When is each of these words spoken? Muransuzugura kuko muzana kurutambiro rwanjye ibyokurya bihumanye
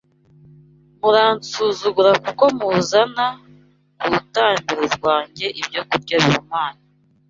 Muransuzugura 0.99 2.11
kuko 2.23 2.43
muzana 2.57 3.25
kurutambiro 3.99 4.83
rwanjye 4.95 5.45
ibyokurya 5.59 6.15
bihumanye 6.23 6.81